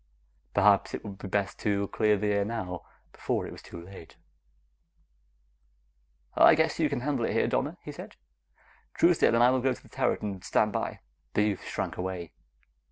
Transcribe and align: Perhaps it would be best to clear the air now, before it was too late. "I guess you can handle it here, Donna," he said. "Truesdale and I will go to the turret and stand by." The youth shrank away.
Perhaps 0.55 0.95
it 0.95 1.03
would 1.05 1.19
be 1.19 1.27
best 1.27 1.59
to 1.59 1.87
clear 1.89 2.17
the 2.17 2.33
air 2.33 2.43
now, 2.43 2.81
before 3.11 3.45
it 3.45 3.51
was 3.51 3.61
too 3.61 3.79
late. 3.79 4.17
"I 6.35 6.55
guess 6.55 6.79
you 6.79 6.89
can 6.89 7.01
handle 7.01 7.25
it 7.25 7.33
here, 7.33 7.45
Donna," 7.47 7.77
he 7.83 7.91
said. 7.91 8.15
"Truesdale 8.95 9.35
and 9.35 9.43
I 9.43 9.51
will 9.51 9.61
go 9.61 9.73
to 9.73 9.83
the 9.83 9.89
turret 9.89 10.23
and 10.23 10.43
stand 10.43 10.73
by." 10.73 11.01
The 11.35 11.43
youth 11.43 11.63
shrank 11.63 11.97
away. 11.97 12.31